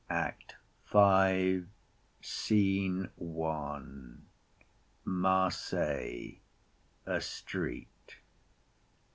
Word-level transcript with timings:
_]ACT 0.09 0.55
V 0.91 1.65
SCENE 2.21 3.11
I. 3.39 3.83
Marseilles. 5.05 6.39
A 7.05 7.21
street. 7.21 8.15